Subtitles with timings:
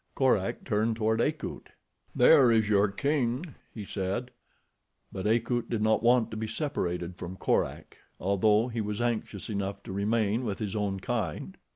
[0.15, 1.69] Korak turned toward Akut.
[2.15, 4.31] "There is your king," he said.
[5.11, 9.83] But Akut did not want to be separated from Korak, although he was anxious enough
[9.83, 11.55] to remain with his own kind.